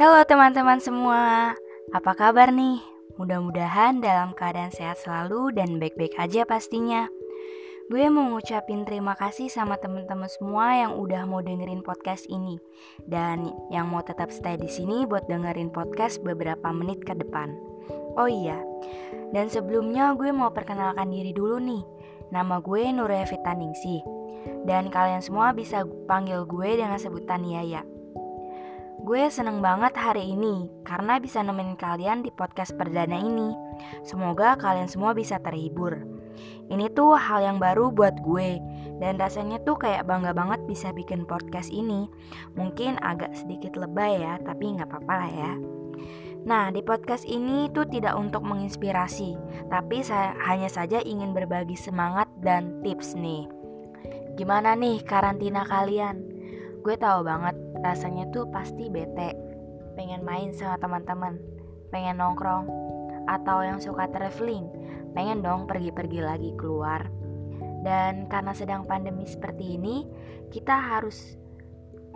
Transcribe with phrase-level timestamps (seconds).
[0.00, 1.52] Halo teman-teman semua,
[1.92, 2.80] apa kabar nih?
[3.20, 7.12] Mudah-mudahan dalam keadaan sehat selalu dan baik-baik aja pastinya.
[7.92, 12.56] Gue mau ngucapin terima kasih sama teman-teman semua yang udah mau dengerin podcast ini
[13.04, 17.52] dan yang mau tetap stay di sini buat dengerin podcast beberapa menit ke depan.
[18.16, 18.56] Oh iya,
[19.36, 21.84] dan sebelumnya gue mau perkenalkan diri dulu nih.
[22.32, 24.00] Nama gue Nuria Fitaningsih
[24.64, 27.91] dan kalian semua bisa panggil gue dengan sebutan Yaya.
[29.02, 33.50] Gue seneng banget hari ini karena bisa nemenin kalian di podcast perdana ini.
[34.06, 36.06] Semoga kalian semua bisa terhibur.
[36.70, 38.62] Ini tuh hal yang baru buat gue
[39.02, 42.06] dan rasanya tuh kayak bangga banget bisa bikin podcast ini.
[42.54, 45.52] Mungkin agak sedikit lebay ya, tapi nggak apa-apa lah ya.
[46.46, 49.34] Nah, di podcast ini tuh tidak untuk menginspirasi,
[49.66, 53.50] tapi saya hanya saja ingin berbagi semangat dan tips nih.
[54.38, 56.22] Gimana nih karantina kalian?
[56.82, 59.34] Gue tahu banget rasanya tuh pasti bete,
[59.98, 61.36] pengen main sama teman-teman,
[61.90, 62.66] pengen nongkrong,
[63.26, 64.66] atau yang suka traveling,
[65.12, 67.10] pengen dong pergi-pergi lagi keluar.
[67.82, 70.06] Dan karena sedang pandemi seperti ini,
[70.54, 71.34] kita harus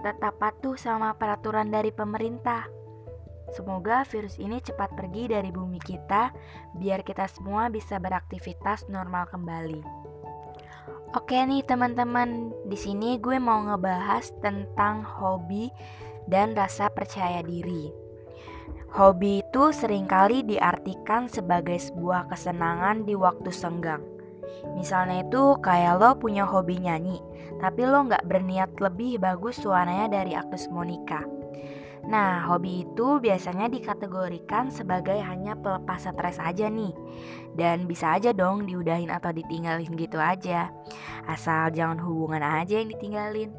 [0.00, 2.70] tetap patuh sama peraturan dari pemerintah.
[3.54, 6.34] Semoga virus ini cepat pergi dari bumi kita,
[6.78, 10.05] biar kita semua bisa beraktivitas normal kembali.
[11.14, 15.70] Oke nih teman-teman, di sini gue mau ngebahas tentang hobi
[16.26, 17.94] dan rasa percaya diri.
[18.90, 24.02] Hobi itu sering kali diartikan sebagai sebuah kesenangan di waktu senggang.
[24.74, 27.22] Misalnya itu kayak lo punya hobi nyanyi,
[27.62, 31.35] tapi lo nggak berniat lebih bagus suaranya dari Agnes Monica.
[32.06, 36.94] Nah, hobi itu biasanya dikategorikan sebagai hanya pelepas stres aja nih.
[37.58, 40.70] Dan bisa aja dong diudahin atau ditinggalin gitu aja.
[41.26, 43.50] Asal jangan hubungan aja yang ditinggalin.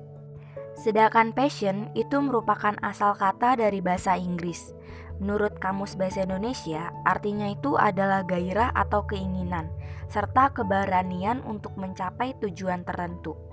[0.79, 4.71] Sedangkan passion itu merupakan asal kata dari bahasa Inggris.
[5.17, 9.65] Menurut Kamus Bahasa Indonesia, artinya itu adalah gairah atau keinginan,
[10.13, 13.46] serta keberanian untuk mencapai tujuan tertentu.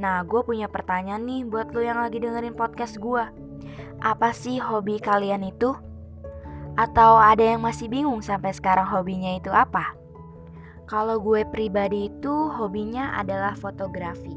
[0.00, 3.24] Nah, gue punya pertanyaan nih buat lo yang lagi dengerin podcast gue.
[4.00, 5.76] Apa sih hobi kalian itu?
[6.74, 9.92] Atau ada yang masih bingung sampai sekarang hobinya itu apa?
[10.88, 14.32] Kalau gue pribadi itu hobinya adalah fotografi.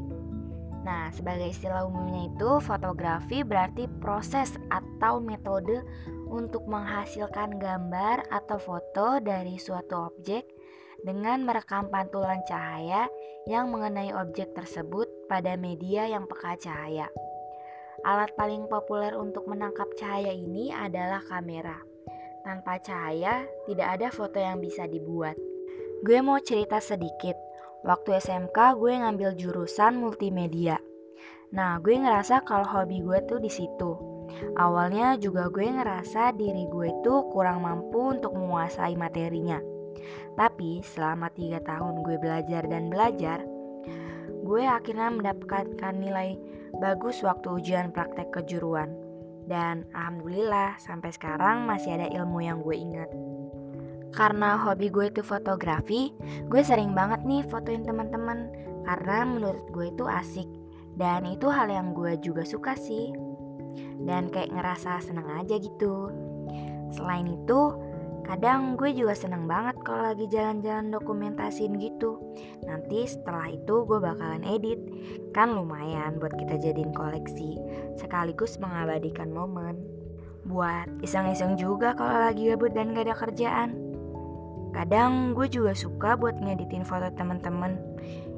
[0.86, 5.82] Nah, sebagai istilah umumnya itu, fotografi berarti proses atau metode
[6.30, 10.46] untuk menghasilkan gambar atau foto dari suatu objek
[11.06, 13.06] dengan merekam pantulan cahaya
[13.46, 17.06] yang mengenai objek tersebut pada media yang peka cahaya.
[18.02, 21.78] Alat paling populer untuk menangkap cahaya ini adalah kamera.
[22.42, 25.38] Tanpa cahaya, tidak ada foto yang bisa dibuat.
[26.02, 27.38] Gue mau cerita sedikit.
[27.86, 30.82] Waktu SMK gue ngambil jurusan multimedia.
[31.54, 33.94] Nah, gue ngerasa kalau hobi gue tuh di situ.
[34.58, 39.75] Awalnya juga gue ngerasa diri gue tuh kurang mampu untuk menguasai materinya.
[40.36, 43.42] Tapi selama tiga tahun gue belajar dan belajar,
[44.46, 46.38] gue akhirnya mendapatkan nilai
[46.78, 48.92] bagus waktu ujian praktek kejuruan.
[49.46, 53.10] Dan alhamdulillah sampai sekarang masih ada ilmu yang gue ingat.
[54.10, 56.14] Karena hobi gue itu fotografi,
[56.48, 58.48] gue sering banget nih fotoin teman-teman
[58.86, 60.48] karena menurut gue itu asik
[60.96, 63.12] dan itu hal yang gue juga suka sih.
[64.02, 66.08] Dan kayak ngerasa seneng aja gitu.
[66.94, 67.76] Selain itu,
[68.26, 72.18] Kadang gue juga seneng banget kalau lagi jalan-jalan dokumentasiin gitu.
[72.66, 74.82] Nanti setelah itu gue bakalan edit.
[75.30, 77.54] Kan lumayan buat kita jadiin koleksi,
[77.94, 79.78] sekaligus mengabadikan momen.
[80.42, 83.70] Buat iseng-iseng juga kalau lagi gabut dan gak ada kerjaan.
[84.74, 87.78] Kadang gue juga suka buat ngeditin foto temen-temen.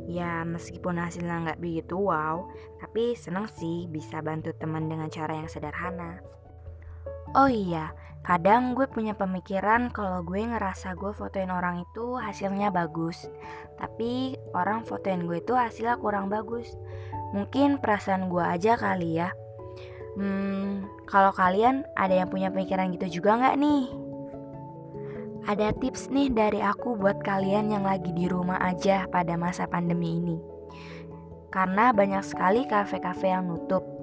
[0.08, 2.48] Ya meskipun hasilnya nggak begitu wow,
[2.80, 6.24] tapi seneng sih bisa bantu teman dengan cara yang sederhana.
[7.36, 7.92] Oh iya,
[8.28, 13.24] kadang gue punya pemikiran kalau gue ngerasa gue fotoin orang itu hasilnya bagus,
[13.80, 16.76] tapi orang fotoin gue itu hasilnya kurang bagus.
[17.32, 19.32] Mungkin perasaan gue aja kali ya.
[20.20, 23.84] Hmm, kalau kalian ada yang punya pemikiran gitu juga nggak nih?
[25.48, 30.20] Ada tips nih dari aku buat kalian yang lagi di rumah aja pada masa pandemi
[30.20, 30.36] ini.
[31.48, 33.97] Karena banyak sekali kafe-kafe yang nutup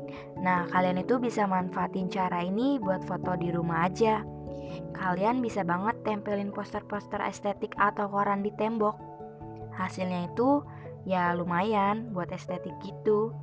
[0.45, 4.21] Nah, kalian itu bisa manfaatin cara ini buat foto di rumah aja.
[4.93, 8.93] Kalian bisa banget tempelin poster-poster estetik atau koran di tembok.
[9.73, 10.61] Hasilnya itu
[11.09, 13.33] ya lumayan buat estetik gitu.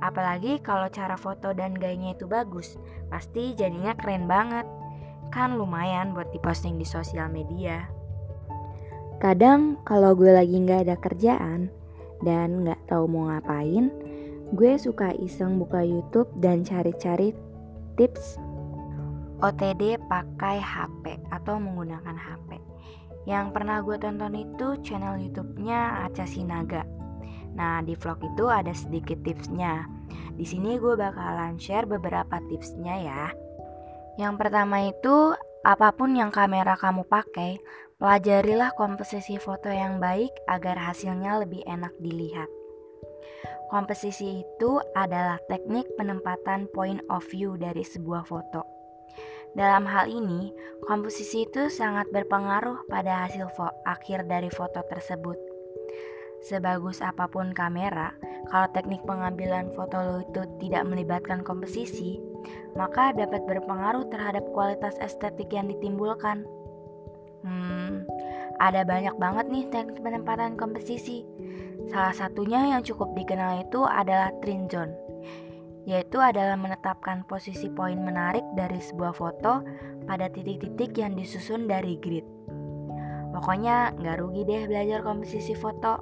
[0.00, 2.80] Apalagi kalau cara foto dan gayanya itu bagus,
[3.12, 4.64] pasti jadinya keren banget.
[5.28, 7.84] Kan lumayan buat diposting di sosial media.
[9.20, 11.68] Kadang kalau gue lagi nggak ada kerjaan
[12.24, 13.92] dan nggak tahu mau ngapain,
[14.50, 17.30] Gue suka iseng buka YouTube dan cari-cari
[17.94, 18.34] tips
[19.38, 22.58] OTD pakai HP atau menggunakan HP.
[23.30, 26.82] Yang pernah gue tonton itu channel YouTube-nya Aca Sinaga.
[27.54, 29.86] Nah, di vlog itu ada sedikit tipsnya.
[30.34, 33.24] Di sini gue bakalan share beberapa tipsnya ya.
[34.18, 35.30] Yang pertama itu,
[35.62, 37.62] apa pun yang kamera kamu pakai,
[38.02, 42.50] pelajarilah komposisi foto yang baik agar hasilnya lebih enak dilihat.
[43.70, 48.66] Komposisi itu adalah teknik penempatan point of view dari sebuah foto.
[49.54, 50.50] Dalam hal ini,
[50.90, 53.46] komposisi itu sangat berpengaruh pada hasil
[53.86, 55.38] akhir dari foto tersebut.
[56.42, 58.10] Sebagus apa pun kamera,
[58.50, 62.18] kalau teknik pengambilan foto lo itu tidak melibatkan komposisi,
[62.74, 66.42] maka dapat berpengaruh terhadap kualitas estetik yang ditimbulkan.
[67.46, 68.02] Hmm,
[68.58, 71.22] ada banyak banget nih teknik penempatan komposisi.
[71.90, 74.94] Salah satunya yang cukup dikenal itu adalah trin zone
[75.88, 79.64] yaitu adalah menetapkan posisi poin menarik dari sebuah foto
[80.04, 82.22] pada titik-titik yang disusun dari grid.
[83.34, 85.98] Pokoknya nggak rugi deh belajar komposisi foto.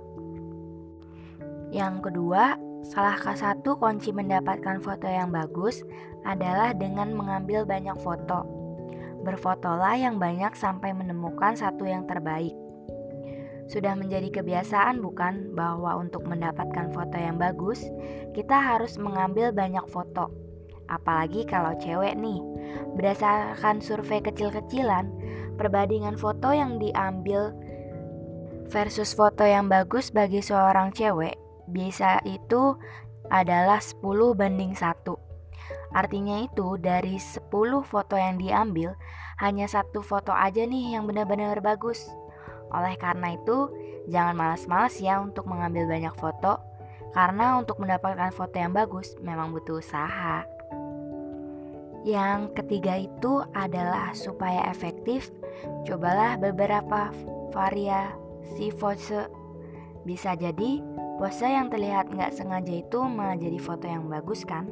[1.72, 5.84] Yang kedua, salah satu kunci mendapatkan foto yang bagus
[6.26, 8.44] adalah dengan mengambil banyak foto.
[9.22, 12.67] Berfotolah yang banyak sampai menemukan satu yang terbaik.
[13.68, 17.84] Sudah menjadi kebiasaan bukan bahwa untuk mendapatkan foto yang bagus,
[18.32, 20.32] kita harus mengambil banyak foto.
[20.88, 22.40] Apalagi kalau cewek nih.
[22.96, 25.12] Berdasarkan survei kecil-kecilan,
[25.60, 27.52] perbandingan foto yang diambil
[28.72, 31.36] versus foto yang bagus bagi seorang cewek
[31.68, 32.76] biasa itu
[33.28, 34.00] adalah 10
[34.32, 35.12] banding 1.
[35.92, 38.96] Artinya itu dari 10 foto yang diambil,
[39.40, 42.08] hanya satu foto aja nih yang benar-benar bagus.
[42.72, 43.72] Oleh karena itu,
[44.08, 46.60] jangan malas-malas ya untuk mengambil banyak foto,
[47.12, 50.44] karena untuk mendapatkan foto yang bagus memang butuh usaha.
[52.06, 55.32] Yang ketiga itu adalah supaya efektif,
[55.84, 57.10] cobalah beberapa
[57.50, 59.28] variasi pose.
[60.06, 60.80] Bisa jadi
[61.18, 64.70] pose yang terlihat nggak sengaja itu malah jadi foto yang bagus kan?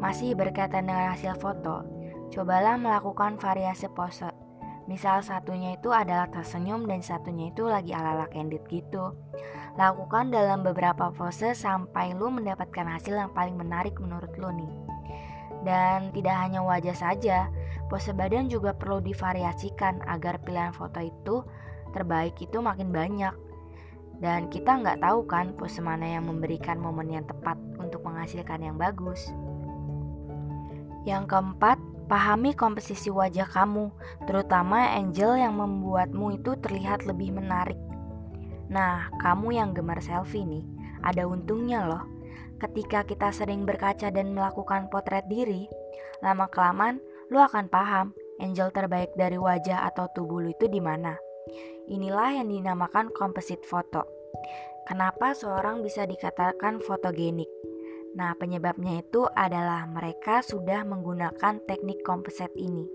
[0.00, 1.84] Masih berkaitan dengan hasil foto,
[2.32, 4.45] cobalah melakukan variasi pose
[4.86, 9.18] Misal satunya itu adalah tersenyum dan satunya itu lagi ala-ala candid gitu.
[9.74, 14.74] Lakukan dalam beberapa pose sampai lu mendapatkan hasil yang paling menarik menurut lu nih.
[15.66, 17.50] Dan tidak hanya wajah saja,
[17.90, 21.42] pose badan juga perlu divariasikan agar pilihan foto itu
[21.90, 23.34] terbaik itu makin banyak.
[24.22, 28.78] Dan kita nggak tahu kan pose mana yang memberikan momen yang tepat untuk menghasilkan yang
[28.78, 29.28] bagus.
[31.04, 33.90] Yang keempat, Pahami komposisi wajah kamu,
[34.30, 37.78] terutama angel yang membuatmu itu terlihat lebih menarik.
[38.70, 40.62] Nah, kamu yang gemar selfie nih,
[41.02, 42.06] ada untungnya loh.
[42.62, 45.66] Ketika kita sering berkaca dan melakukan potret diri,
[46.22, 51.18] lama-kelamaan lu akan paham angel terbaik dari wajah atau tubuh lu itu di mana.
[51.90, 54.06] Inilah yang dinamakan composite foto.
[54.86, 57.50] Kenapa seorang bisa dikatakan fotogenik?
[58.16, 62.88] Nah, penyebabnya itu adalah mereka sudah menggunakan teknik composite ini,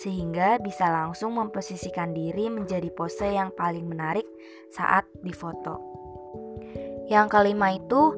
[0.00, 4.24] sehingga bisa langsung memposisikan diri menjadi pose yang paling menarik
[4.72, 5.76] saat difoto.
[7.12, 8.16] Yang kelima itu,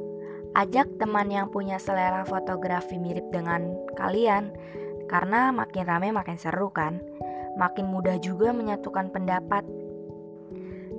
[0.55, 4.55] ajak teman yang punya selera fotografi mirip dengan kalian,
[5.11, 7.03] karena makin rame makin seru kan,
[7.59, 9.67] makin mudah juga menyatukan pendapat.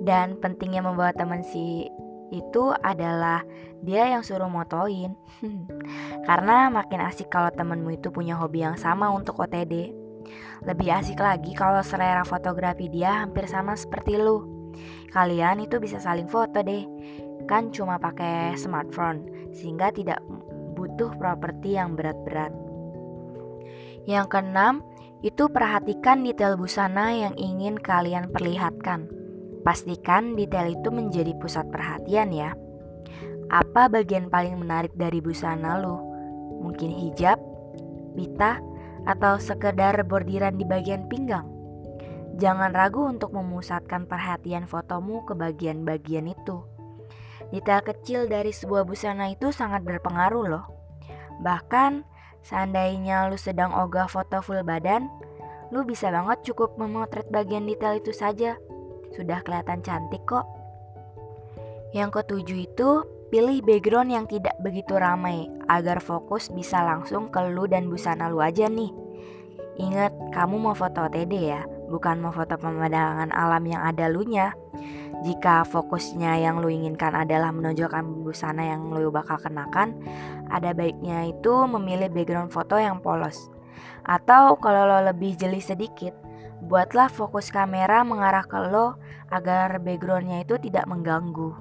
[0.00, 1.88] Dan pentingnya membawa teman si
[2.30, 3.42] itu adalah
[3.82, 5.18] dia yang suruh motoin.
[6.28, 9.92] Karena makin asik kalau temenmu itu punya hobi yang sama untuk OTD.
[10.62, 14.46] Lebih asik lagi kalau selera fotografi dia hampir sama seperti lu.
[15.10, 16.86] Kalian itu bisa saling foto deh.
[17.50, 20.22] Kan cuma pakai smartphone sehingga tidak
[20.78, 22.54] butuh properti yang berat-berat.
[24.08, 24.74] Yang keenam,
[25.20, 29.19] itu perhatikan detail busana yang ingin kalian perlihatkan.
[29.60, 32.56] Pastikan detail itu menjadi pusat perhatian ya.
[33.52, 36.00] Apa bagian paling menarik dari busana lu?
[36.64, 37.36] Mungkin hijab,
[38.16, 38.62] pita,
[39.04, 41.44] atau sekedar bordiran di bagian pinggang?
[42.40, 46.64] Jangan ragu untuk memusatkan perhatian fotomu ke bagian-bagian itu.
[47.52, 50.64] Detail kecil dari sebuah busana itu sangat berpengaruh loh.
[51.44, 52.06] Bahkan,
[52.40, 55.10] seandainya lu sedang ogah foto full badan,
[55.68, 58.56] lu bisa banget cukup memotret bagian detail itu saja
[59.14, 60.46] sudah kelihatan cantik kok.
[61.90, 62.90] Yang ketujuh itu,
[63.30, 68.42] pilih background yang tidak begitu ramai agar fokus bisa langsung ke lu dan busana lu
[68.42, 68.90] aja nih.
[69.80, 74.52] Ingat, kamu mau foto TD ya, bukan mau foto pemandangan alam yang ada lunya.
[75.20, 79.98] Jika fokusnya yang lu inginkan adalah menonjolkan busana yang lu bakal kenakan,
[80.48, 83.50] ada baiknya itu memilih background foto yang polos.
[84.04, 86.12] Atau kalau lo lebih jeli sedikit,
[86.60, 89.00] buatlah fokus kamera mengarah ke lo
[89.32, 91.56] agar backgroundnya itu tidak mengganggu.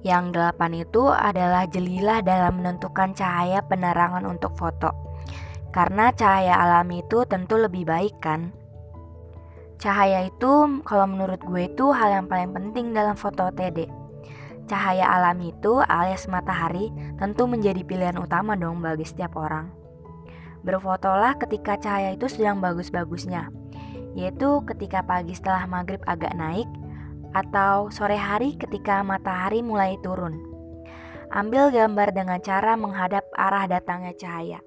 [0.00, 4.90] Yang delapan itu adalah jelilah dalam menentukan cahaya penerangan untuk foto.
[5.70, 8.50] Karena cahaya alami itu tentu lebih baik kan?
[9.80, 13.88] Cahaya itu kalau menurut gue itu hal yang paling penting dalam foto TD.
[14.68, 19.79] Cahaya alami itu alias matahari tentu menjadi pilihan utama dong bagi setiap orang.
[20.60, 23.48] Berfotolah ketika cahaya itu sedang bagus-bagusnya,
[24.12, 26.68] yaitu ketika pagi setelah maghrib agak naik
[27.32, 30.36] atau sore hari ketika matahari mulai turun.
[31.30, 34.60] Ambil gambar dengan cara menghadap arah datangnya cahaya.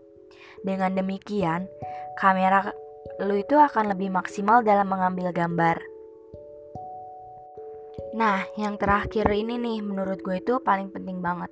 [0.64, 1.68] Dengan demikian,
[2.16, 2.72] kamera
[3.20, 5.78] lu itu akan lebih maksimal dalam mengambil gambar.
[8.14, 11.52] Nah, yang terakhir ini nih menurut gue itu paling penting banget,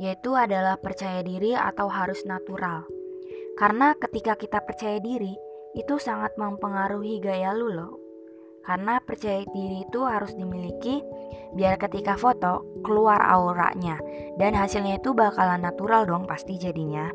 [0.00, 2.86] yaitu adalah percaya diri atau harus natural.
[3.56, 5.32] Karena ketika kita percaya diri,
[5.72, 7.92] itu sangat mempengaruhi gaya lu loh.
[8.60, 11.00] Karena percaya diri itu harus dimiliki
[11.54, 13.96] biar ketika foto keluar auranya
[14.36, 17.08] dan hasilnya itu bakalan natural dong pasti jadinya.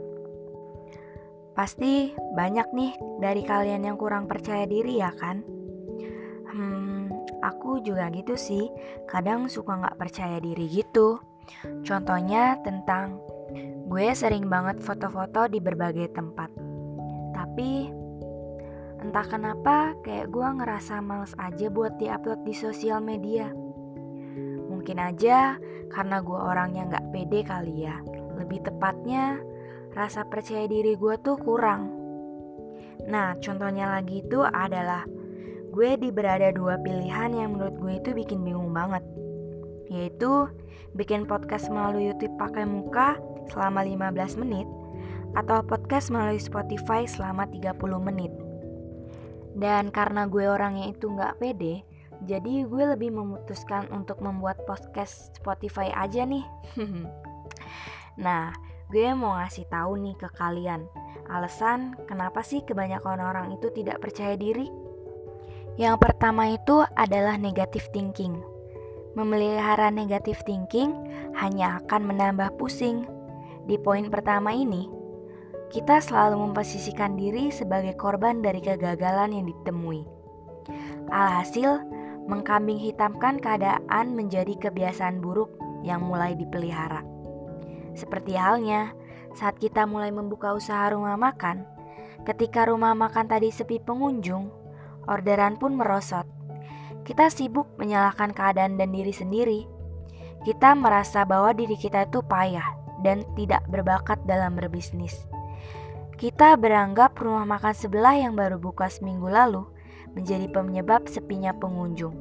[1.51, 5.43] Pasti banyak nih dari kalian yang kurang percaya diri ya kan?
[6.47, 7.11] Hmm,
[7.43, 8.71] aku juga gitu sih.
[9.05, 11.19] Kadang suka nggak percaya diri gitu.
[11.83, 13.19] Contohnya tentang
[13.91, 16.47] gue sering banget foto-foto di berbagai tempat.
[17.35, 17.91] Tapi
[19.03, 23.51] entah kenapa kayak gue ngerasa males aja buat diupload di sosial media.
[24.71, 25.59] Mungkin aja
[25.91, 27.99] karena gue orangnya nggak pede kali ya.
[28.39, 29.43] Lebih tepatnya
[29.91, 31.91] rasa percaya diri gue tuh kurang.
[33.11, 35.03] Nah, contohnya lagi itu adalah
[35.67, 39.03] gue di berada dua pilihan yang menurut gue itu bikin bingung banget.
[39.91, 40.47] Yaitu
[40.95, 43.19] bikin podcast melalui YouTube pakai muka
[43.49, 44.67] selama 15 menit
[45.33, 48.31] atau podcast melalui Spotify selama 30 menit.
[49.55, 51.83] Dan karena gue orangnya itu nggak pede,
[52.27, 56.45] jadi gue lebih memutuskan untuk membuat podcast Spotify aja nih.
[58.23, 58.53] nah,
[58.91, 60.85] gue mau ngasih tahu nih ke kalian
[61.31, 64.67] alasan kenapa sih kebanyakan orang itu tidak percaya diri.
[65.79, 68.35] Yang pertama itu adalah negative thinking.
[69.15, 70.91] Memelihara negative thinking
[71.39, 73.07] hanya akan menambah pusing.
[73.69, 74.89] Di poin pertama ini,
[75.71, 80.03] kita selalu memposisikan diri sebagai korban dari kegagalan yang ditemui.
[81.07, 81.79] Alhasil,
[82.25, 85.53] mengkambing hitamkan keadaan menjadi kebiasaan buruk
[85.85, 87.05] yang mulai dipelihara.
[87.93, 88.91] Seperti halnya
[89.37, 91.63] saat kita mulai membuka usaha rumah makan,
[92.27, 94.51] ketika rumah makan tadi sepi pengunjung,
[95.05, 96.25] orderan pun merosot.
[97.07, 99.61] Kita sibuk menyalahkan keadaan dan diri sendiri.
[100.41, 105.25] Kita merasa bahwa diri kita itu payah dan tidak berbakat dalam berbisnis.
[106.17, 109.65] Kita beranggap rumah makan sebelah yang baru buka seminggu lalu
[110.13, 112.13] menjadi penyebab sepinya pengunjung.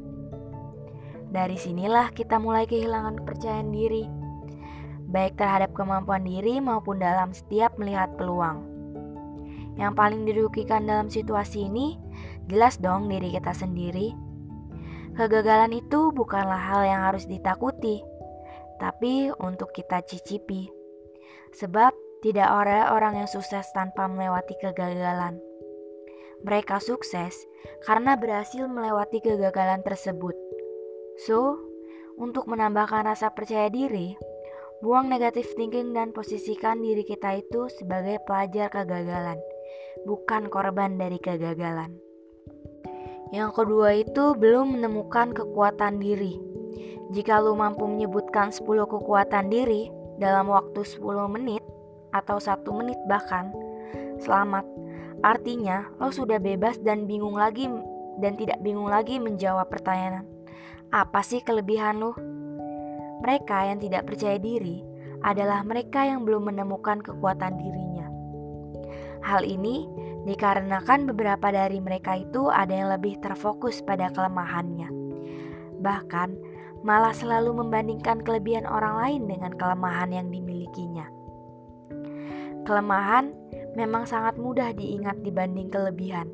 [1.30, 4.20] Dari sinilah kita mulai kehilangan kepercayaan diri
[5.10, 8.62] baik terhadap kemampuan diri maupun dalam setiap melihat peluang.
[9.74, 11.98] Yang paling dirugikan dalam situasi ini
[12.46, 14.14] jelas dong diri kita sendiri.
[15.18, 18.00] Kegagalan itu bukanlah hal yang harus ditakuti,
[18.80, 20.72] tapi untuk kita cicipi.
[21.52, 21.92] Sebab
[22.24, 25.36] tidak ada orang yang sukses tanpa melewati kegagalan.
[26.40, 27.36] Mereka sukses
[27.84, 30.32] karena berhasil melewati kegagalan tersebut.
[31.28, 31.60] So,
[32.16, 34.16] untuk menambahkan rasa percaya diri,
[34.80, 39.36] Buang negatif thinking dan posisikan diri kita itu sebagai pelajar kegagalan,
[40.08, 42.00] bukan korban dari kegagalan.
[43.28, 46.49] Yang kedua itu belum menemukan kekuatan diri.
[47.10, 49.90] Jika lu mampu menyebutkan 10 kekuatan diri
[50.22, 51.58] dalam waktu 10 menit
[52.14, 53.50] atau satu menit bahkan,
[54.22, 54.62] selamat.
[55.20, 57.66] Artinya lo sudah bebas dan bingung lagi
[58.22, 60.22] dan tidak bingung lagi menjawab pertanyaan.
[60.94, 62.14] Apa sih kelebihan lu?
[63.26, 64.86] Mereka yang tidak percaya diri
[65.20, 68.06] adalah mereka yang belum menemukan kekuatan dirinya.
[69.20, 69.84] Hal ini
[70.24, 74.88] dikarenakan beberapa dari mereka itu ada yang lebih terfokus pada kelemahannya.
[75.80, 76.28] Bahkan,
[76.80, 81.06] malah selalu membandingkan kelebihan orang lain dengan kelemahan yang dimilikinya.
[82.64, 83.32] Kelemahan
[83.76, 86.28] memang sangat mudah diingat dibanding kelebihan.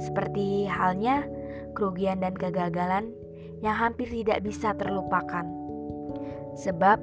[0.00, 1.26] Seperti halnya
[1.74, 3.12] kerugian dan kegagalan
[3.60, 5.44] yang hampir tidak bisa terlupakan.
[6.56, 6.98] Sebab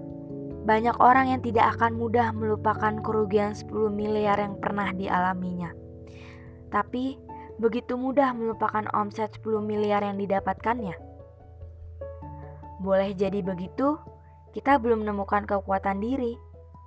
[0.68, 5.72] banyak orang yang tidak akan mudah melupakan kerugian 10 miliar yang pernah dialaminya.
[6.68, 7.16] Tapi
[7.56, 11.07] begitu mudah melupakan omset 10 miliar yang didapatkannya.
[12.78, 13.98] Boleh jadi begitu,
[14.54, 16.38] kita belum menemukan kekuatan diri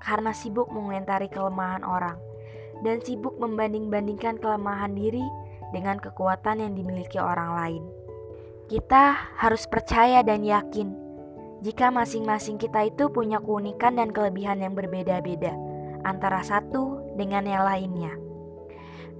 [0.00, 2.18] karena sibuk mengomentari kelemahan orang.
[2.80, 5.20] dan sibuk membanding-bandingkan kelemahan diri
[5.68, 7.82] dengan kekuatan yang dimiliki orang lain.
[8.72, 10.88] Kita harus percaya dan yakin
[11.60, 15.52] jika masing-masing kita itu punya keunikan dan kelebihan yang berbeda-beda
[16.08, 18.16] antara satu dengan yang lainnya.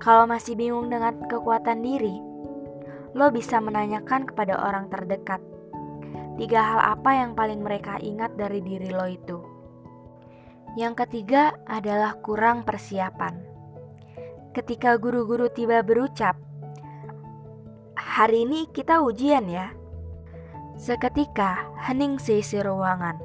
[0.01, 2.17] Kalau masih bingung dengan kekuatan diri,
[3.13, 5.45] lo bisa menanyakan kepada orang terdekat.
[6.39, 9.39] Tiga hal apa yang paling mereka ingat dari diri lo itu?
[10.79, 13.43] Yang ketiga adalah kurang persiapan.
[14.55, 16.39] Ketika guru-guru tiba berucap,
[17.99, 19.75] "Hari ini kita ujian ya."
[20.79, 23.19] Seketika hening seisi ruangan.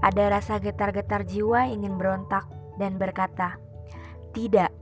[0.00, 2.48] Ada rasa getar-getar jiwa ingin berontak
[2.80, 3.60] dan berkata,
[4.32, 4.72] "Tidak."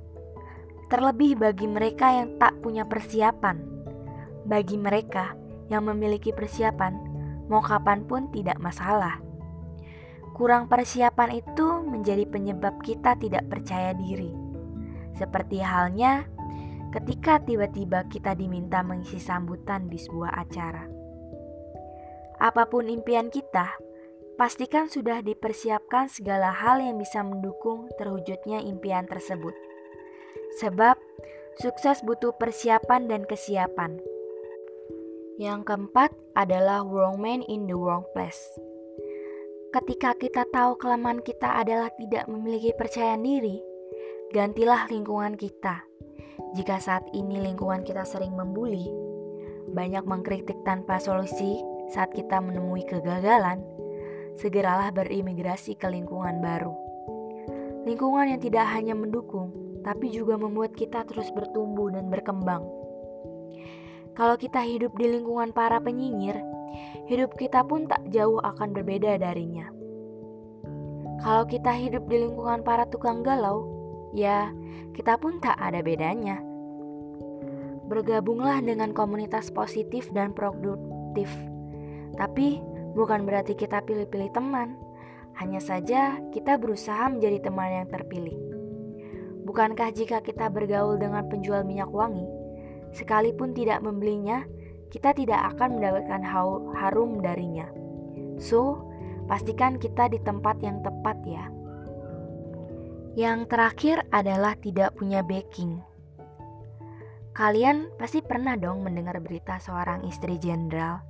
[0.90, 3.62] Terlebih bagi mereka yang tak punya persiapan.
[4.46, 5.34] Bagi mereka
[5.70, 7.09] yang memiliki persiapan,
[7.50, 9.18] mau kapan pun tidak masalah.
[10.32, 14.32] Kurang persiapan itu menjadi penyebab kita tidak percaya diri.
[15.18, 16.24] Seperti halnya
[16.94, 20.86] ketika tiba-tiba kita diminta mengisi sambutan di sebuah acara.
[22.40, 23.76] Apa pun impian kita,
[24.40, 29.52] pastikan sudah dipersiapkan segala hal yang bisa mendukung terwujudnya impian tersebut.
[30.56, 30.96] Sebab
[31.60, 34.00] sukses butuh persiapan dan kesiapan.
[35.40, 38.44] Yang keempat adalah wrong man in the wrong place.
[39.72, 43.56] Ketika kita tahu kelemahan kita adalah tidak memiliki percaya diri,
[44.36, 45.80] gantilah lingkungan kita.
[46.52, 48.84] Jika saat ini lingkungan kita sering membuli,
[49.72, 51.56] banyak mengkritik tanpa solusi,
[51.88, 53.64] saat kita menemui kegagalan,
[54.36, 56.76] segeralah berimigrasi ke lingkungan baru.
[57.88, 62.79] Lingkungan yang tidak hanya mendukung, tapi juga membuat kita terus bertumbuh dan berkembang.
[64.20, 66.36] Kalau kita hidup di lingkungan para penyinyir,
[67.08, 69.72] hidup kita pun tak jauh akan berbeda darinya.
[71.24, 73.64] Kalau kita hidup di lingkungan para tukang galau,
[74.12, 74.52] ya
[74.92, 76.36] kita pun tak ada bedanya.
[77.88, 81.32] Bergabunglah dengan komunitas positif dan produktif
[82.20, 82.60] tapi
[82.92, 84.76] bukan berarti kita pilih-pilih teman.
[85.38, 88.36] Hanya saja kita berusaha menjadi teman yang terpilih.
[89.46, 92.28] Bukankah jika kita bergaul dengan penjual minyak wangi,
[92.96, 94.44] sekalipun tidak membelinya,
[94.90, 96.22] kita tidak akan mendapatkan
[96.74, 97.70] harum darinya.
[98.42, 98.82] So,
[99.30, 101.46] pastikan kita di tempat yang tepat ya.
[103.14, 105.82] Yang terakhir adalah tidak punya backing.
[107.30, 111.02] Kalian pasti pernah dong mendengar berita seorang istri jenderal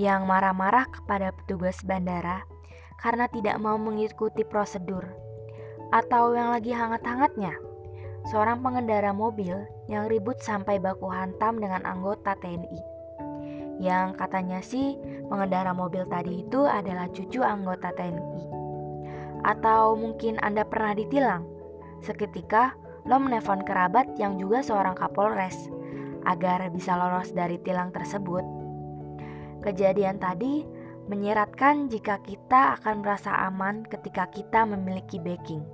[0.00, 2.48] yang marah-marah kepada petugas bandara
[2.96, 5.04] karena tidak mau mengikuti prosedur.
[5.92, 7.56] Atau yang lagi hangat-hangatnya,
[8.28, 9.56] seorang pengendara mobil
[9.88, 12.80] yang ribut sampai baku hantam dengan anggota TNI.
[13.80, 15.00] Yang katanya sih
[15.32, 18.44] pengendara mobil tadi itu adalah cucu anggota TNI.
[19.40, 21.48] Atau mungkin Anda pernah ditilang.
[22.04, 22.76] Seketika
[23.08, 25.56] lo menelpon kerabat yang juga seorang kapolres
[26.28, 28.44] agar bisa lolos dari tilang tersebut.
[29.64, 30.64] Kejadian tadi
[31.08, 35.64] menyeratkan jika kita akan merasa aman ketika kita memiliki backing,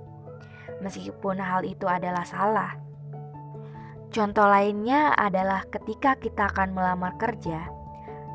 [0.81, 2.77] meskipun hal itu adalah salah.
[4.07, 7.67] Contoh lainnya adalah ketika kita akan melamar kerja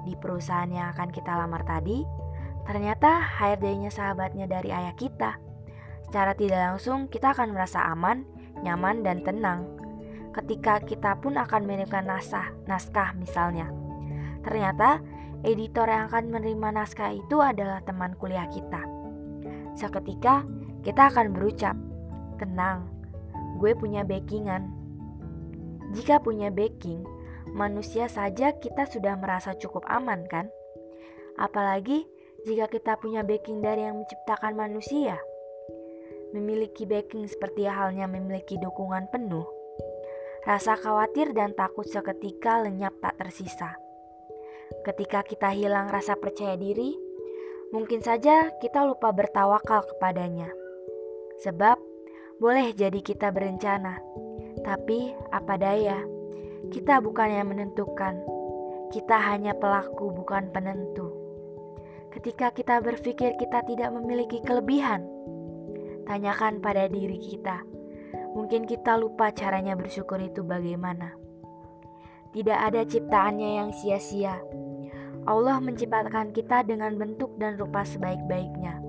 [0.05, 2.05] di perusahaan yang akan kita lamar tadi,
[2.69, 5.41] ternyata HRD-nya sahabatnya dari ayah kita.
[6.07, 8.29] Secara tidak langsung, kita akan merasa aman,
[8.61, 9.65] nyaman, dan tenang.
[10.37, 13.73] Ketika kita pun akan mengirimkan naskah, naskah misalnya.
[14.45, 15.01] Ternyata
[15.41, 18.85] editor yang akan menerima naskah itu adalah teman kuliah kita.
[19.73, 20.45] Seketika
[20.85, 21.77] kita akan berucap,
[22.43, 22.91] "Tenang,
[23.63, 24.67] gue punya backingan."
[25.95, 27.07] Jika punya backing,
[27.55, 30.51] manusia saja kita sudah merasa cukup aman, kan?
[31.39, 32.09] Apalagi
[32.43, 35.21] jika kita punya backing dari yang menciptakan manusia.
[36.33, 39.45] Memiliki backing seperti halnya memiliki dukungan penuh.
[40.43, 43.77] Rasa khawatir dan takut seketika lenyap tak tersisa.
[44.83, 46.97] Ketika kita hilang rasa percaya diri,
[47.71, 50.49] mungkin saja kita lupa bertawakal kepadanya.
[51.45, 51.92] Sebab
[52.43, 54.03] boleh jadi kita berencana,
[54.67, 56.03] tapi apa daya,
[56.75, 58.19] kita bukan yang menentukan.
[58.91, 61.15] Kita hanya pelaku, bukan penentu.
[62.11, 65.07] Ketika kita berpikir kita tidak memiliki kelebihan,
[66.05, 67.63] tanyakan pada diri kita.
[68.35, 71.15] Mungkin kita lupa caranya bersyukur itu bagaimana.
[72.35, 74.41] Tidak ada ciptaannya yang sia-sia.
[75.31, 78.83] Allah menciptakan kita dengan bentuk dan rupa sebaik-baiknya.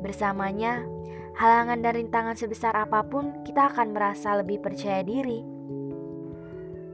[0.00, 0.82] Bersamanya,
[1.36, 5.40] halangan dan rintangan sebesar apa pun, kita akan merasa lebih percaya diri.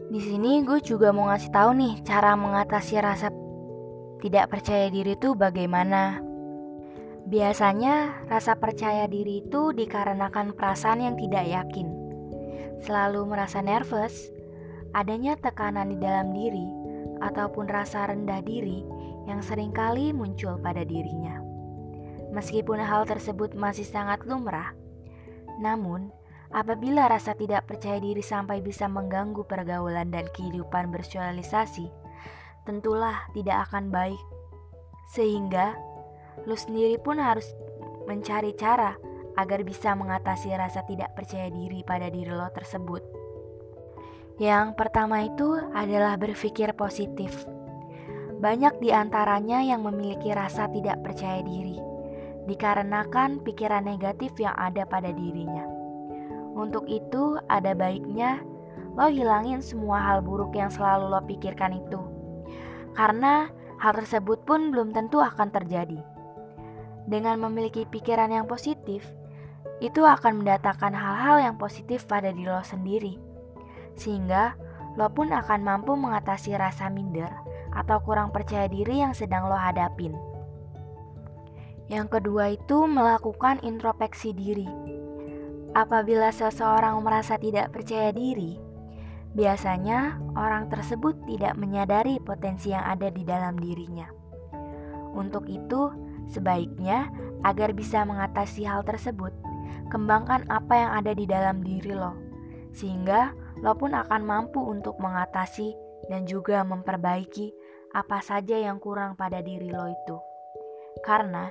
[0.09, 3.29] Di sini gue juga mau ngasih tahu nih cara mengatasi rasa
[4.19, 6.25] tidak percaya diri itu bagaimana.
[7.29, 12.09] Biasanya rasa percaya diri itu dikarenakan perasaan yang tidak yakin
[12.83, 14.31] selalu merasa nervous,
[14.95, 16.67] adanya tekanan di dalam diri,
[17.19, 18.87] ataupun rasa rendah diri
[19.27, 21.38] yang sering kali muncul pada dirinya.
[22.35, 24.77] Meskipun hal tersebut masih sangat lumrah,
[25.59, 26.13] namun
[26.53, 31.89] apabila rasa tidak percaya diri sampai bisa mengganggu pergaulan dan kehidupan bersosialisasi,
[32.69, 34.21] tentulah tidak akan baik.
[35.09, 35.73] Sehingga,
[36.45, 37.49] lu sendiri pun harus
[38.05, 38.93] mencari cara
[39.39, 43.01] agar bisa mengatasi rasa tidak percaya diri pada diri lo tersebut.
[44.39, 47.47] Yang pertama itu adalah berpikir positif.
[48.39, 51.88] Banyak di antaranya yang memiliki rasa tidak percaya diri,
[52.49, 55.69] dikarenakan pikiran negatif yang ada pada dirinya.
[56.57, 58.43] Untuk itu, ada baiknya
[58.99, 62.01] lo hilangin semua hal buruk yang selalu lo pikirkan itu,
[62.99, 63.47] karena
[63.79, 66.03] hal tersebut pun belum tentu akan terjadi.
[67.07, 69.07] Dengan memiliki pikiran yang positif,
[69.79, 73.15] itu akan mendatangkan hal-hal yang positif pada diri lo sendiri.
[73.95, 74.59] Sehingga
[74.99, 77.31] lo pun akan mampu mengatasi rasa minder
[77.71, 80.28] atau kurang percaya diri yang sedang lo hadapin.
[81.89, 84.69] Yang kedua itu melakukan introspeksi diri.
[85.73, 88.61] Apabila seseorang merasa tidak percaya diri,
[89.33, 94.09] biasanya orang tersebut tidak menyadari potensi yang ada di dalam dirinya.
[95.17, 95.93] Untuk itu,
[96.29, 97.09] sebaiknya
[97.45, 99.33] agar bisa mengatasi hal tersebut,
[99.89, 102.13] Kembangkan apa yang ada di dalam diri lo,
[102.77, 103.33] sehingga
[103.65, 105.73] lo pun akan mampu untuk mengatasi
[106.13, 107.57] dan juga memperbaiki
[107.97, 110.17] apa saja yang kurang pada diri lo itu.
[111.01, 111.49] Karena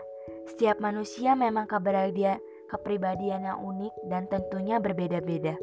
[0.49, 5.55] setiap manusia memang keberadaan kepribadian yang unik dan tentunya berbeda-beda.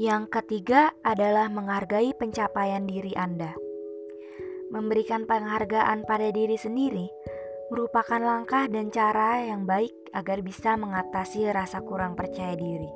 [0.00, 3.54] Yang ketiga adalah menghargai pencapaian diri Anda.
[4.70, 7.06] Memberikan penghargaan pada diri sendiri
[7.70, 12.90] merupakan langkah dan cara yang baik agar bisa mengatasi rasa kurang percaya diri.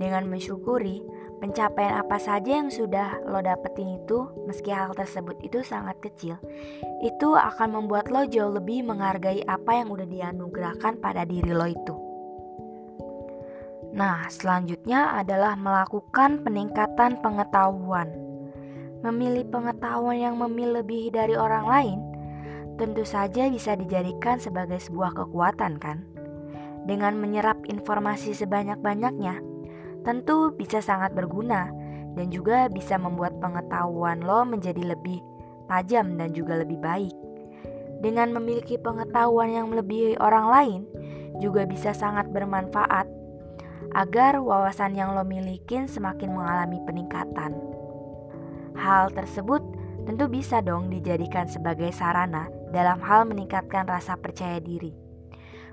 [0.00, 1.04] Dengan mensyukuri
[1.40, 6.36] pencapaian apa saja yang sudah lo dapetin itu, meski hal tersebut itu sangat kecil,
[7.00, 11.96] itu akan membuat lo jauh lebih menghargai apa yang udah dianugerahkan pada diri lo itu.
[13.90, 18.12] Nah, selanjutnya adalah melakukan peningkatan pengetahuan.
[19.00, 21.98] Memilih pengetahuan yang memilih dari orang lain
[22.80, 26.00] tentu saja bisa dijadikan sebagai sebuah kekuatan kan?
[26.88, 29.49] Dengan menyerap informasi sebanyak-banyaknya,
[30.02, 31.68] tentu bisa sangat berguna
[32.16, 35.20] dan juga bisa membuat pengetahuan lo menjadi lebih
[35.70, 37.14] tajam dan juga lebih baik.
[38.00, 40.80] Dengan memiliki pengetahuan yang melebihi orang lain,
[41.38, 43.06] juga bisa sangat bermanfaat
[43.92, 47.52] agar wawasan yang lo milikin semakin mengalami peningkatan.
[48.76, 49.60] Hal tersebut
[50.08, 55.09] tentu bisa dong dijadikan sebagai sarana dalam hal meningkatkan rasa percaya diri.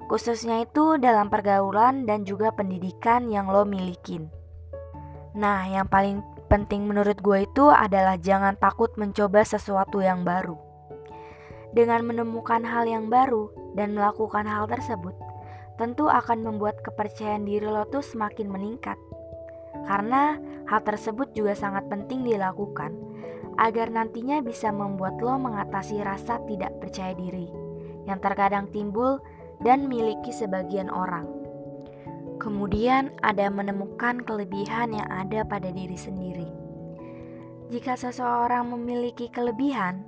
[0.08, 4.32] Khususnya itu dalam pergaulan dan juga pendidikan yang lo milikin.
[5.36, 10.56] Nah, yang paling penting menurut gue itu adalah jangan takut mencoba sesuatu yang baru.
[11.76, 15.14] Dengan menemukan hal yang baru dan melakukan hal tersebut,
[15.76, 18.98] tentu akan membuat kepercayaan diri lo tuh semakin meningkat.
[19.86, 20.40] Karena
[20.72, 22.96] hal tersebut juga sangat penting dilakukan
[23.60, 27.50] agar nantinya bisa membuat lo mengatasi rasa tidak percaya diri
[28.08, 29.20] yang terkadang timbul
[29.62, 31.26] dan miliki sebagian orang.
[32.38, 36.48] Kemudian ada menemukan kelebihan yang ada pada diri sendiri.
[37.68, 40.06] Jika seseorang memiliki kelebihan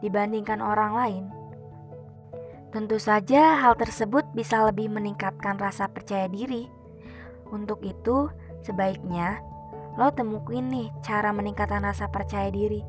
[0.00, 1.24] dibandingkan orang lain,
[2.72, 6.70] tentu saja hal tersebut bisa lebih meningkatkan rasa percaya diri.
[7.52, 8.32] Untuk itu,
[8.64, 9.42] sebaiknya
[9.94, 12.82] lo temuin nih cara meningkatkan rasa percaya diri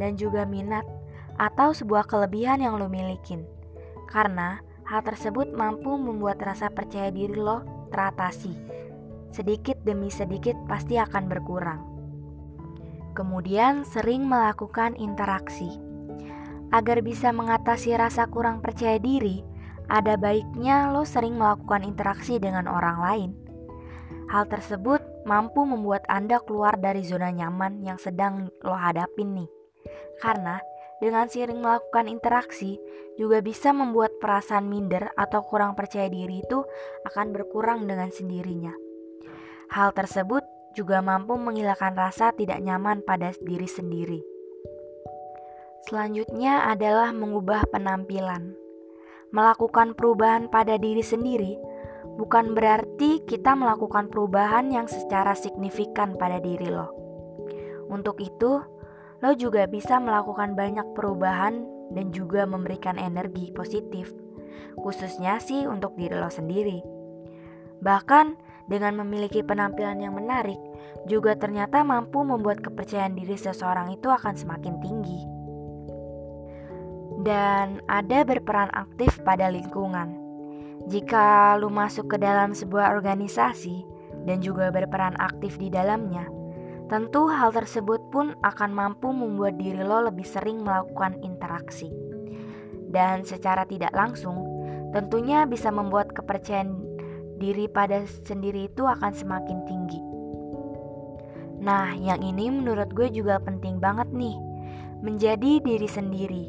[0.00, 0.82] dan juga minat
[1.38, 3.46] atau sebuah kelebihan yang lo milikin.
[4.08, 7.60] Karena hal tersebut mampu membuat rasa percaya diri lo
[7.92, 8.56] teratasi.
[9.28, 11.80] Sedikit demi sedikit pasti akan berkurang.
[13.12, 15.76] Kemudian sering melakukan interaksi.
[16.72, 19.44] Agar bisa mengatasi rasa kurang percaya diri,
[19.88, 23.30] ada baiknya lo sering melakukan interaksi dengan orang lain.
[24.28, 29.50] Hal tersebut mampu membuat Anda keluar dari zona nyaman yang sedang lo hadapin nih.
[30.20, 30.60] Karena
[30.98, 32.78] dengan sering melakukan interaksi
[33.18, 36.62] juga bisa membuat perasaan minder atau kurang percaya diri itu
[37.06, 38.74] akan berkurang dengan sendirinya.
[39.74, 40.42] Hal tersebut
[40.78, 44.20] juga mampu menghilangkan rasa tidak nyaman pada diri sendiri.
[45.88, 48.54] Selanjutnya adalah mengubah penampilan.
[49.28, 51.58] Melakukan perubahan pada diri sendiri
[52.16, 56.90] bukan berarti kita melakukan perubahan yang secara signifikan pada diri lo.
[57.88, 58.60] Untuk itu,
[59.18, 64.14] lo juga bisa melakukan banyak perubahan dan juga memberikan energi positif,
[64.78, 66.84] khususnya sih untuk diri lo sendiri.
[67.82, 68.26] Bahkan
[68.68, 70.58] dengan memiliki penampilan yang menarik,
[71.08, 75.20] juga ternyata mampu membuat kepercayaan diri seseorang itu akan semakin tinggi.
[77.24, 80.14] Dan ada berperan aktif pada lingkungan.
[80.86, 83.82] Jika lu masuk ke dalam sebuah organisasi
[84.28, 86.37] dan juga berperan aktif di dalamnya,
[86.88, 91.92] tentu hal tersebut pun akan mampu membuat diri lo lebih sering melakukan interaksi.
[92.88, 94.40] Dan secara tidak langsung,
[94.96, 96.72] tentunya bisa membuat kepercayaan
[97.36, 100.00] diri pada sendiri itu akan semakin tinggi.
[101.60, 104.36] Nah, yang ini menurut gue juga penting banget nih,
[105.04, 106.44] menjadi diri sendiri.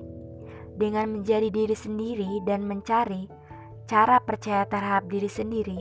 [0.79, 3.27] Dengan menjadi diri sendiri dan mencari
[3.83, 5.79] cara percaya terhadap diri sendiri,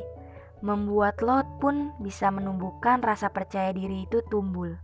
[0.61, 4.75] membuat lo pun bisa menumbuhkan rasa percaya diri itu tumbuh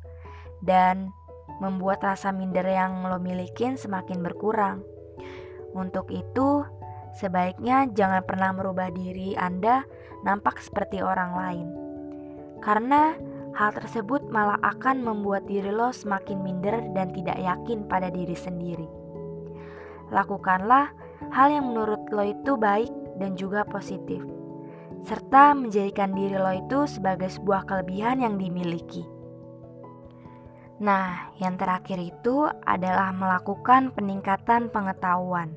[0.62, 1.10] dan
[1.58, 4.82] membuat rasa minder yang lo milikin semakin berkurang.
[5.74, 6.62] Untuk itu,
[7.18, 9.82] sebaiknya jangan pernah merubah diri Anda
[10.22, 11.68] nampak seperti orang lain.
[12.62, 13.14] Karena
[13.54, 18.90] Hal tersebut malah akan membuat diri lo semakin minder dan tidak yakin pada diri sendiri.
[20.10, 20.90] Lakukanlah
[21.30, 22.90] hal yang menurut lo itu baik
[23.22, 24.26] dan juga positif,
[25.04, 29.04] serta menjadikan diri lo itu sebagai sebuah kelebihan yang dimiliki.
[30.80, 35.52] Nah, yang terakhir itu adalah melakukan peningkatan pengetahuan.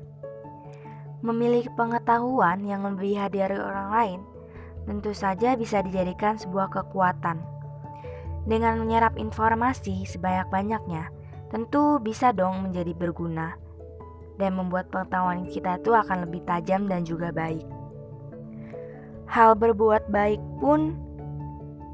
[1.24, 4.20] Memiliki pengetahuan yang lebih dari orang lain
[4.86, 7.58] tentu saja bisa dijadikan sebuah kekuatan
[8.48, 11.12] dengan menyerap informasi sebanyak-banyaknya,
[11.52, 13.52] tentu bisa dong menjadi berguna
[14.40, 17.77] dan membuat pengetahuan kita itu akan lebih tajam dan juga baik.
[19.28, 20.96] Hal berbuat baik pun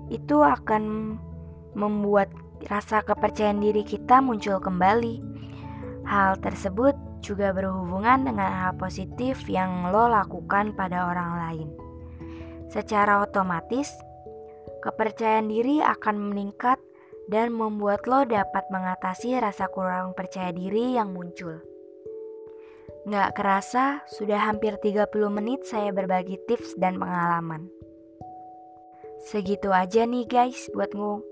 [0.09, 1.17] itu akan
[1.75, 2.31] membuat
[2.71, 5.21] rasa kepercayaan diri kita muncul kembali.
[6.07, 6.95] Hal tersebut
[7.25, 11.69] juga berhubungan dengan hal positif yang lo lakukan pada orang lain.
[12.69, 13.91] Secara otomatis,
[14.85, 16.77] kepercayaan diri akan meningkat
[17.33, 21.74] dan membuat lo dapat mengatasi rasa kurang percaya diri yang muncul.
[23.05, 27.69] Nggak kerasa, sudah hampir 30 menit saya berbagi tips dan pengalaman.
[29.29, 31.25] Segitu aja nih guys buat ngomong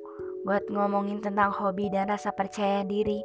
[0.42, 3.22] buat ngomongin tentang hobi dan rasa percaya diri.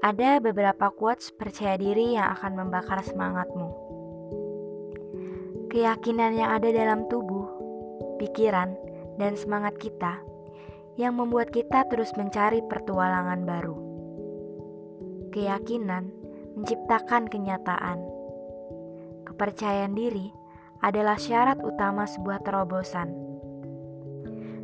[0.00, 3.68] Ada beberapa quotes percaya diri yang akan membakar semangatmu.
[5.68, 7.60] Keyakinan yang ada dalam tubuh
[8.20, 8.76] pikiran,
[9.16, 10.20] dan semangat kita
[11.00, 13.76] yang membuat kita terus mencari pertualangan baru.
[15.32, 16.19] Keyakinan
[16.56, 17.98] menciptakan kenyataan.
[19.26, 20.30] Kepercayaan diri
[20.80, 23.12] adalah syarat utama sebuah terobosan.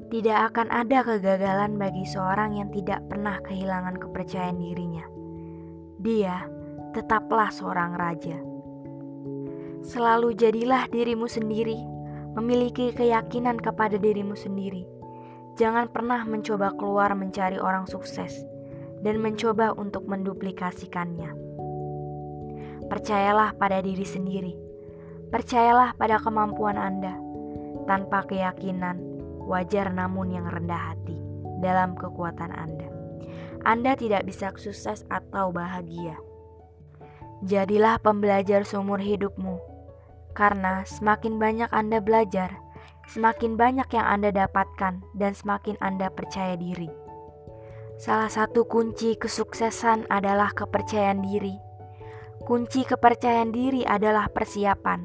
[0.06, 5.04] Tidak akan ada kegagalan bagi seorang yang tidak pernah kehilangan kepercayaan dirinya.
[5.98, 6.46] Dia
[6.94, 8.38] tetaplah seorang raja.
[9.82, 11.78] Selalu jadilah dirimu sendiri
[12.38, 14.86] memiliki keyakinan kepada dirimu sendiri.
[15.56, 18.44] Jangan pernah mencoba keluar mencari orang sukses
[19.00, 21.45] dan mencoba untuk menduplikasikannya.
[22.86, 24.54] Percayalah pada diri sendiri.
[25.32, 27.18] Percayalah pada kemampuan Anda.
[27.86, 28.98] Tanpa keyakinan,
[29.46, 31.18] wajar namun yang rendah hati
[31.62, 32.88] dalam kekuatan Anda.
[33.66, 36.14] Anda tidak bisa sukses atau bahagia.
[37.42, 39.58] Jadilah pembelajar seumur hidupmu
[40.36, 42.60] karena semakin banyak Anda belajar,
[43.08, 46.92] semakin banyak yang Anda dapatkan, dan semakin Anda percaya diri.
[47.96, 51.65] Salah satu kunci kesuksesan adalah kepercayaan diri.
[52.46, 55.02] Kunci kepercayaan diri adalah persiapan,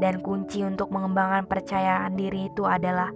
[0.00, 3.12] dan kunci untuk mengembangkan percayaan diri itu adalah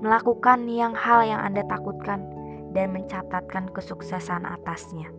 [0.00, 2.24] melakukan yang hal yang Anda takutkan
[2.72, 5.12] dan mencatatkan kesuksesan atasnya.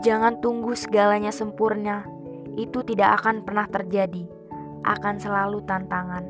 [0.00, 2.08] Jangan tunggu segalanya sempurna
[2.56, 4.24] itu tidak akan pernah terjadi.
[4.88, 6.24] Akan selalu tantangan,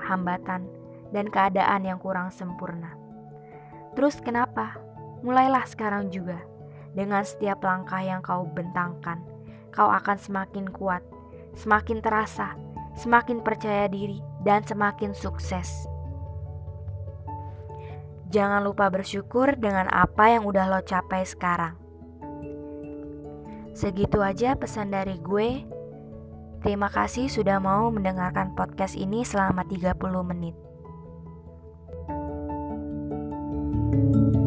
[0.00, 0.64] hambatan,
[1.12, 2.96] dan keadaan yang kurang sempurna.
[3.92, 4.80] Terus kenapa?
[5.20, 6.40] Mulailah sekarang juga.
[6.96, 9.31] Dengan setiap langkah yang kau bentangkan,
[9.72, 11.00] kau akan semakin kuat,
[11.56, 12.54] semakin terasa,
[12.94, 15.88] semakin percaya diri, dan semakin sukses.
[18.32, 21.76] Jangan lupa bersyukur dengan apa yang udah lo capai sekarang.
[23.72, 25.64] Segitu aja pesan dari gue.
[26.60, 30.56] Terima kasih sudah mau mendengarkan podcast ini selama 30 menit.
[33.92, 34.41] thank you